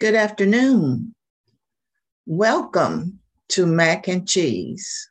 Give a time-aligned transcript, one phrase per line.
[0.00, 1.12] Good afternoon.
[2.24, 5.10] Welcome to Mac and Cheese.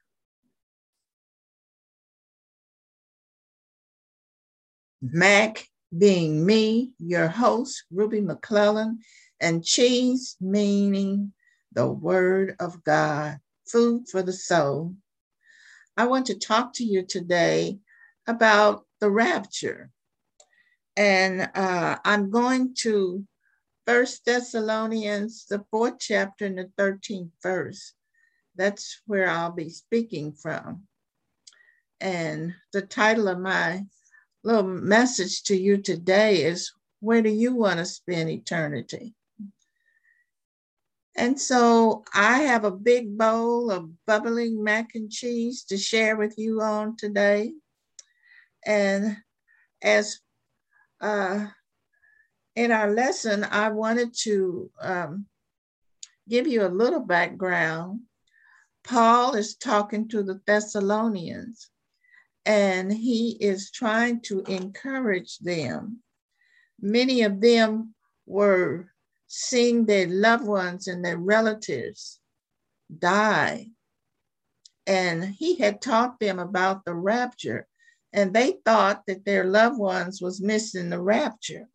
[5.02, 9.00] Mac being me, your host, Ruby McClellan,
[9.42, 11.34] and cheese meaning
[11.74, 14.96] the Word of God, food for the soul.
[15.98, 17.80] I want to talk to you today
[18.26, 19.90] about the rapture.
[20.96, 23.26] And uh, I'm going to
[23.88, 27.94] First Thessalonians, the fourth chapter and the 13th verse.
[28.58, 30.84] That's where I'll be speaking from.
[32.02, 33.86] And the title of my
[34.44, 39.16] little message to you today is Where do you want to spend eternity?
[41.16, 46.38] And so I have a big bowl of bubbling mac and cheese to share with
[46.38, 47.54] you on today.
[48.66, 49.16] And
[49.82, 50.20] as
[51.00, 51.48] uh,
[52.58, 55.28] in our lesson, I wanted to um,
[56.28, 58.00] give you a little background.
[58.84, 61.70] Paul is talking to the Thessalonians,
[62.48, 66.02] and he is trying to encourage them.
[66.82, 67.94] Many of them
[68.26, 68.88] were
[69.28, 72.20] seeing their loved ones and their relatives
[72.98, 73.68] die.
[74.88, 77.68] And he had taught them about the rapture,
[78.14, 81.68] and they thought that their loved ones was missing the rapture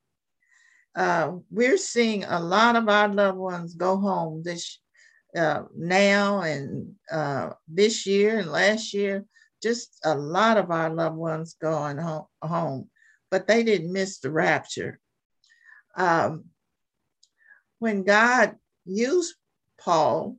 [0.95, 4.79] uh, we're seeing a lot of our loved ones go home this
[5.37, 9.25] uh, now and uh, this year and last year.
[9.63, 12.91] Just a lot of our loved ones going ho- home,
[13.31, 14.99] but they didn't miss the rapture.
[15.97, 16.47] Um,
[17.79, 19.35] when God used
[19.81, 20.37] Paul,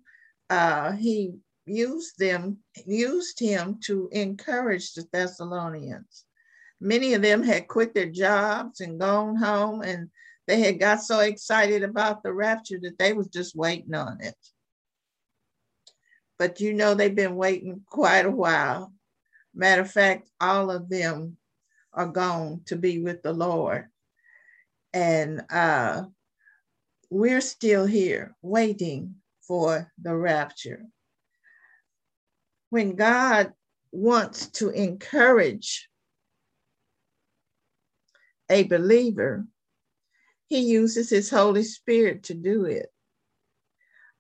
[0.50, 6.26] uh, he used them, used him to encourage the Thessalonians.
[6.82, 10.10] Many of them had quit their jobs and gone home, and
[10.48, 14.36] they had got so excited about the rapture that they was just waiting on it.
[16.38, 18.94] But you know, they've been waiting quite a while.
[19.56, 21.38] Matter of fact, all of them
[21.94, 23.88] are gone to be with the Lord.
[24.92, 26.04] And uh,
[27.10, 29.16] we're still here waiting
[29.48, 30.84] for the rapture.
[32.70, 33.54] When God
[33.92, 35.88] wants to encourage
[38.50, 39.46] a believer,
[40.54, 42.94] he uses his Holy Spirit to do it.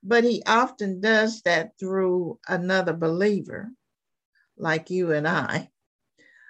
[0.01, 3.69] But he often does that through another believer,
[4.57, 5.69] like you and I.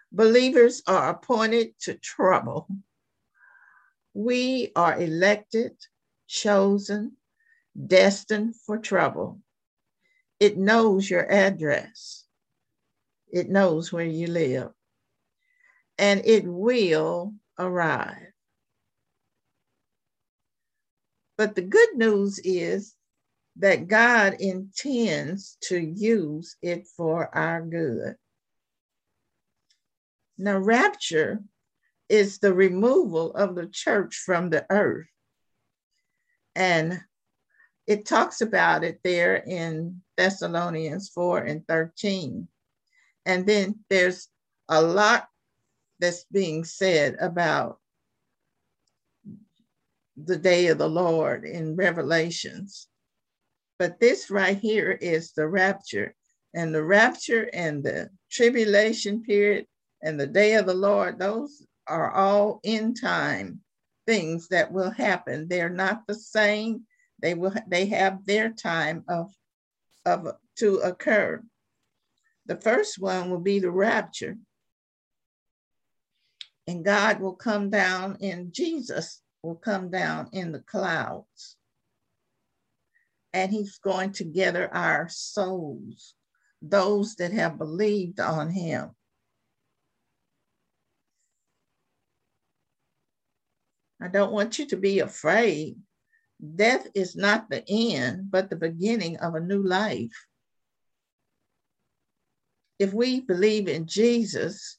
[0.09, 2.69] Believers are appointed to trouble.
[4.13, 5.75] We are elected,
[6.27, 7.17] chosen,
[7.75, 9.41] destined for trouble.
[10.39, 12.23] It knows your address,
[13.27, 14.71] it knows where you live,
[15.97, 18.32] and it will arrive.
[21.43, 22.95] But the good news is
[23.57, 28.15] that God intends to use it for our good.
[30.37, 31.43] Now, rapture
[32.07, 35.09] is the removal of the church from the earth.
[36.55, 37.01] And
[37.87, 42.47] it talks about it there in Thessalonians 4 and 13.
[43.25, 44.29] And then there's
[44.69, 45.27] a lot
[45.99, 47.79] that's being said about
[50.15, 52.87] the day of the Lord in Revelations.
[53.79, 56.15] But this right here is the rapture.
[56.53, 59.65] And the rapture and the tribulation period
[60.03, 63.61] and the day of the Lord, those are all in time
[64.05, 65.47] things that will happen.
[65.47, 66.83] They're not the same.
[67.21, 69.33] They will they have their time of
[70.05, 71.41] of to occur.
[72.45, 74.37] The first one will be the rapture.
[76.67, 81.57] And God will come down in Jesus will come down in the clouds.
[83.33, 86.15] And he's going to gather our souls,
[86.61, 88.91] those that have believed on him.
[94.01, 95.77] I don't want you to be afraid.
[96.55, 100.27] Death is not the end, but the beginning of a new life.
[102.79, 104.77] If we believe in Jesus,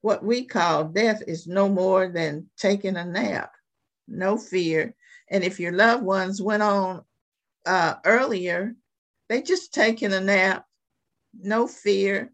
[0.00, 3.52] what we call death is no more than taking a nap,
[4.06, 4.94] no fear.
[5.30, 7.04] And if your loved ones went on
[7.66, 8.74] uh, earlier,
[9.28, 10.64] they just taking a nap,
[11.38, 12.32] no fear.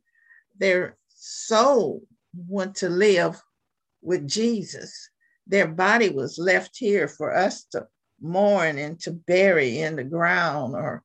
[0.58, 2.02] Their soul
[2.36, 3.42] went to live
[4.02, 5.10] with Jesus.
[5.46, 7.86] Their body was left here for us to
[8.20, 11.02] mourn and to bury in the ground or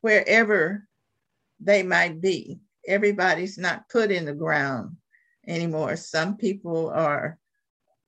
[0.00, 0.86] wherever
[1.60, 2.60] they might be.
[2.88, 4.96] Everybody's not put in the ground
[5.46, 5.96] anymore.
[5.96, 7.38] Some people are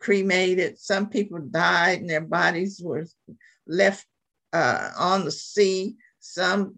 [0.01, 0.79] cremated.
[0.79, 3.07] Some people died and their bodies were
[3.67, 4.07] left
[4.53, 5.97] uh, on the sea.
[6.21, 6.77] Some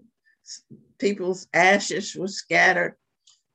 [0.99, 2.95] people's ashes were scattered.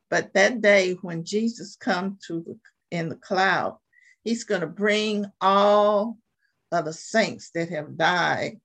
[0.10, 2.60] But that day when Jesus comes to the
[2.92, 3.78] in the cloud,
[4.24, 6.18] he's going to bring all
[6.72, 8.60] of the saints that have died,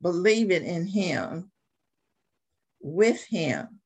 [0.00, 1.50] believing in him,
[2.80, 3.80] with him.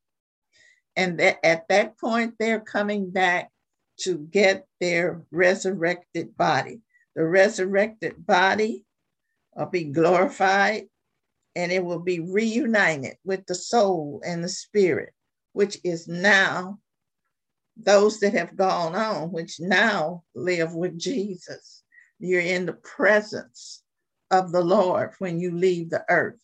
[0.95, 3.51] And that at that point, they're coming back
[3.99, 6.81] to get their resurrected body.
[7.15, 8.85] The resurrected body
[9.55, 10.85] will be glorified
[11.55, 15.15] and it will be reunited with the soul and the spirit,
[15.53, 16.79] which is now
[17.77, 21.83] those that have gone on, which now live with Jesus.
[22.19, 23.83] You're in the presence
[24.31, 26.41] of the Lord when you leave the earth.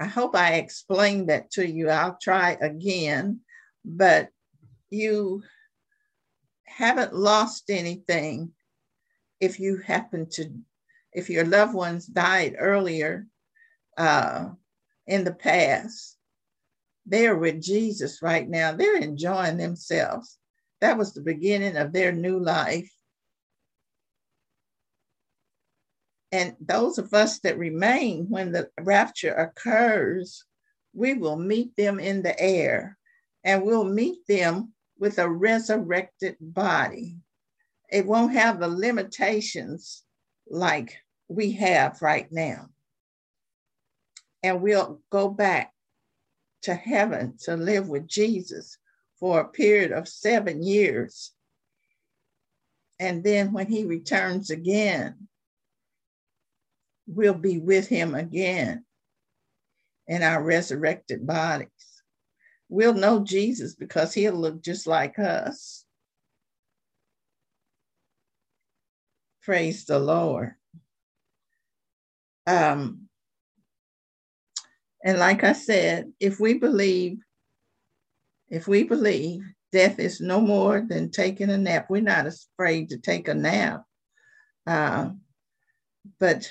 [0.00, 1.88] I hope I explained that to you.
[1.88, 3.40] I'll try again,
[3.84, 4.30] but
[4.92, 5.42] you
[6.64, 8.52] haven't lost anything
[9.40, 10.50] if you happen to,
[11.12, 13.26] if your loved ones died earlier
[13.98, 14.48] uh,
[15.06, 16.16] in the past.
[17.04, 18.72] They're with Jesus right now.
[18.72, 20.38] They're enjoying themselves.
[20.80, 22.92] That was the beginning of their new life.
[26.30, 30.44] And those of us that remain when the rapture occurs,
[30.94, 32.96] we will meet them in the air
[33.44, 34.72] and we'll meet them
[35.02, 37.16] with a resurrected body.
[37.90, 40.04] It won't have the limitations
[40.48, 40.96] like
[41.26, 42.68] we have right now.
[44.44, 45.72] And we'll go back
[46.62, 48.78] to heaven to live with Jesus
[49.18, 51.32] for a period of seven years.
[53.00, 55.26] And then when he returns again,
[57.08, 58.84] we'll be with him again
[60.06, 61.91] in our resurrected bodies.
[62.72, 65.84] We'll know Jesus because he'll look just like us.
[69.42, 70.54] Praise the Lord.
[72.46, 73.08] Um,
[75.04, 77.18] and like I said, if we believe,
[78.48, 82.96] if we believe death is no more than taking a nap, we're not afraid to
[82.96, 83.82] take a nap.
[84.66, 85.10] Uh,
[86.18, 86.50] but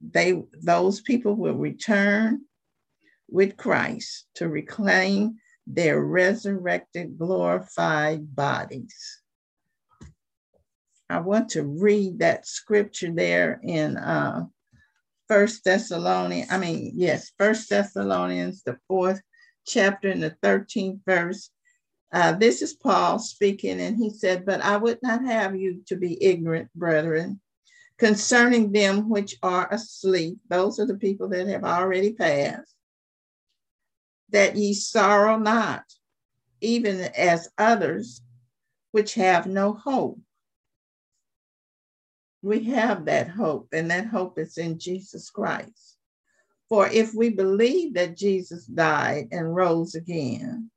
[0.00, 2.40] they those people will return
[3.28, 5.36] with Christ to reclaim
[5.66, 9.22] their resurrected, glorified bodies.
[11.08, 14.46] I want to read that scripture there in uh,
[15.28, 16.50] First Thessalonians.
[16.50, 19.20] I mean, yes, First Thessalonians, the fourth
[19.66, 21.50] chapter and the 13th verse.
[22.12, 25.96] Uh, this is Paul speaking, and he said, But I would not have you to
[25.96, 27.40] be ignorant, brethren,
[27.98, 32.75] concerning them which are asleep, those are the people that have already passed,
[34.30, 35.84] that ye sorrow not,
[36.60, 38.22] even as others
[38.92, 40.18] which have no hope.
[42.42, 45.96] We have that hope, and that hope is in Jesus Christ.
[46.68, 50.70] For if we believe that Jesus died and rose again,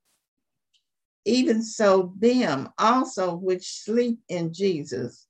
[1.25, 5.27] even so, them also which sleep in Jesus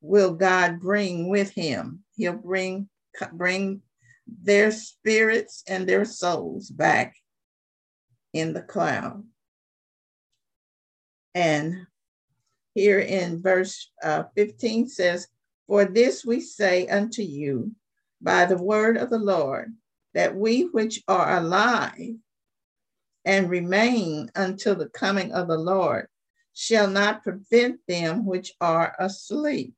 [0.00, 2.04] will God bring with him.
[2.16, 2.88] He'll bring
[3.32, 3.82] bring
[4.42, 7.16] their spirits and their souls back
[8.32, 9.24] in the cloud.
[11.34, 11.86] And
[12.74, 15.28] here in verse uh, 15 says,
[15.66, 17.72] For this we say unto you
[18.20, 19.74] by the word of the Lord,
[20.14, 22.16] that we which are alive
[23.24, 26.08] and remain until the coming of the Lord
[26.54, 29.74] shall not prevent them which are asleep.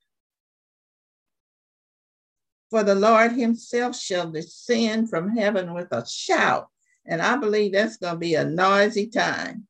[2.70, 6.68] For the Lord himself shall descend from heaven with a shout.
[7.04, 9.66] And I believe that's going to be a noisy time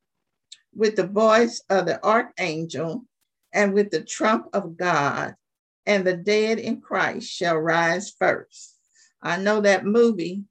[0.73, 3.05] with the voice of the archangel
[3.53, 5.35] and with the trump of God,
[5.85, 8.75] and the dead in Christ shall rise first.
[9.21, 10.43] I know that movie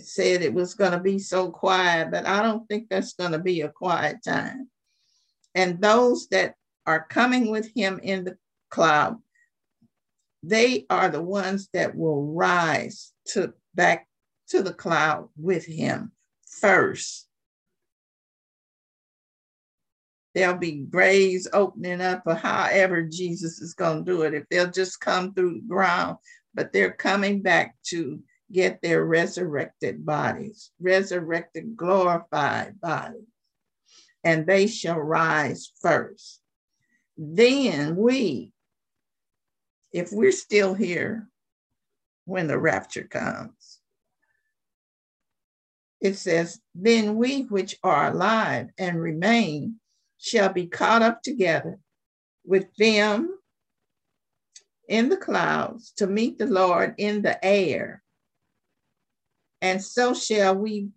[0.00, 3.38] said it was going to be so quiet, but I don't think that's going to
[3.38, 4.70] be a quiet time.
[5.54, 6.54] And those that
[6.86, 8.38] are coming with him in the
[8.70, 9.18] cloud
[10.42, 14.06] they are the ones that will rise to back
[14.48, 16.12] to the cloud with him
[16.60, 17.26] first.
[20.34, 24.34] There'll be graves opening up, or however Jesus is going to do it.
[24.34, 26.18] If they'll just come through the ground,
[26.54, 28.20] but they're coming back to
[28.52, 33.26] get their resurrected bodies, resurrected, glorified bodies,
[34.22, 36.40] and they shall rise first.
[37.16, 38.52] Then we,
[39.96, 41.26] if we're still here
[42.26, 43.80] when the rapture comes.
[46.02, 49.76] It says, Then we which are alive and remain
[50.18, 51.78] shall be caught up together
[52.44, 53.38] with them
[54.86, 58.02] in the clouds to meet the Lord in the air.
[59.62, 60.90] And so shall we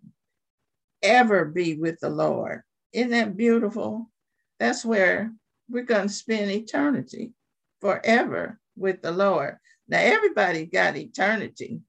[1.02, 2.60] ever be with the Lord.
[2.92, 4.10] Isn't that beautiful?
[4.58, 5.32] That's where
[5.70, 7.32] we're going to spend eternity
[7.80, 9.56] forever with the Lord.
[9.88, 11.80] Now, everybody got eternity,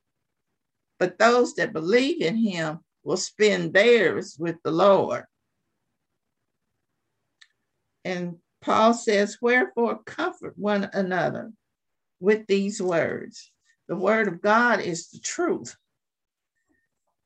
[0.99, 5.25] but those that believe in Him will spend theirs with the Lord.
[8.03, 11.51] And Paul says, Wherefore comfort one another
[12.19, 13.51] with these words.
[13.87, 15.75] The word of God is the truth.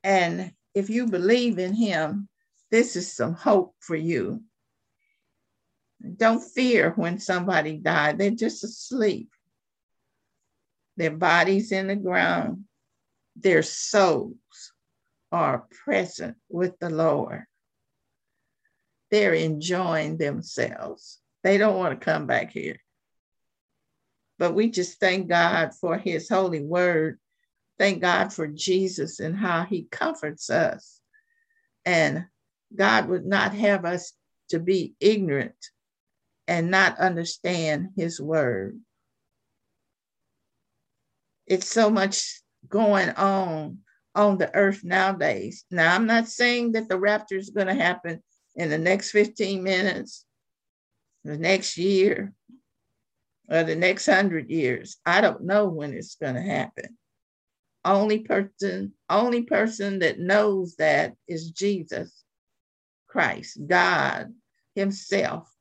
[0.04, 2.28] And if you believe in him,
[2.72, 4.42] this is some hope for you.
[6.18, 9.30] Don't fear when somebody died, they're just asleep.
[10.98, 12.66] Their bodies in the ground,
[13.36, 14.38] their souls
[15.32, 17.44] are present with the Lord.
[19.12, 21.20] They're enjoying themselves.
[21.44, 22.80] They don't want to come back here.
[24.40, 27.20] But we just thank God for his holy word.
[27.78, 31.00] Thank God for Jesus and how he comforts us.
[31.86, 32.26] And
[32.76, 34.14] God would not have us
[34.50, 35.56] to be ignorant
[36.48, 38.80] and not understand his word.
[41.48, 43.80] It's so much going on
[44.16, 45.66] on the earth nowadays.
[45.70, 48.24] Now, I'm not saying that the rapture is going to happen
[48.56, 50.26] in the next 15 minutes,
[51.24, 52.34] the next year,
[53.50, 54.98] or the next hundred years.
[55.06, 56.98] I don't know when it's going to happen.
[57.84, 62.24] Only person, only person that knows that is Jesus
[63.08, 64.34] Christ, God
[64.74, 65.52] Himself.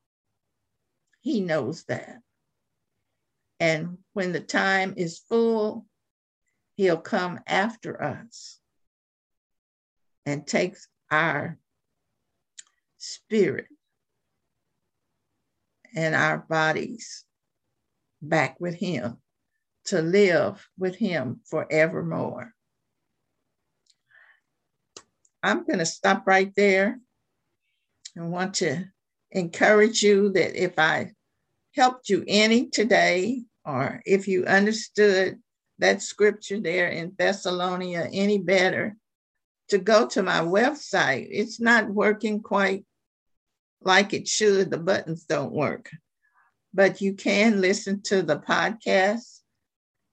[1.20, 2.20] He knows that.
[3.60, 5.86] And when the time is full,
[6.76, 8.58] He'll come after us
[10.26, 10.76] and take
[11.10, 11.58] our
[12.98, 13.66] spirit
[15.94, 17.24] and our bodies
[18.20, 19.18] back with him
[19.86, 22.52] to live with him forevermore.
[25.42, 26.98] I'm going to stop right there
[28.16, 28.86] and want to
[29.30, 31.12] encourage you that if I
[31.74, 35.38] helped you any today, or if you understood
[35.78, 38.96] that scripture there in Thessalonica any better,
[39.68, 41.26] to go to my website.
[41.30, 42.84] It's not working quite
[43.80, 44.70] like it should.
[44.70, 45.90] The buttons don't work
[46.74, 49.38] but you can listen to the podcast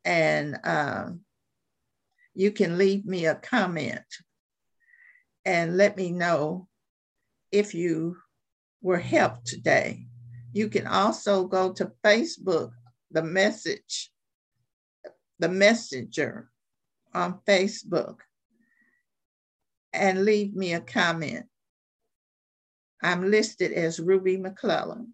[0.06, 1.10] and uh,
[2.36, 4.06] you can leave me a comment
[5.44, 6.68] and let me know
[7.52, 8.16] if you
[8.82, 10.06] were helped today.
[10.54, 12.72] You can also go to Facebook,
[13.12, 14.12] the message,
[15.40, 16.50] the messenger
[17.14, 18.18] on Facebook,
[19.94, 21.46] and leave me a comment.
[23.04, 25.14] I'm listed as Ruby McClellan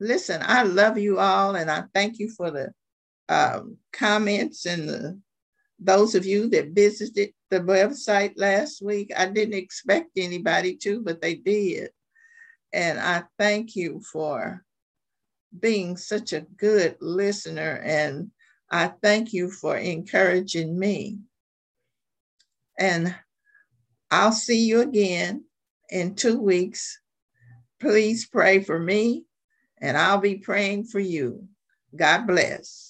[0.00, 2.72] listen, I love you all, and I thank you for the
[3.28, 5.20] um, comments and the,
[5.78, 9.12] those of you that visited the website last week.
[9.16, 11.90] I didn't expect anybody to, but they did.
[12.72, 14.64] And I thank you for
[15.58, 17.80] being such a good listener.
[17.84, 18.30] And
[18.70, 21.18] I thank you for encouraging me.
[22.78, 23.14] And
[24.10, 25.44] I'll see you again
[25.90, 27.00] in two weeks.
[27.80, 29.24] Please pray for me
[29.78, 31.48] and I'll be praying for you.
[31.96, 32.89] God bless.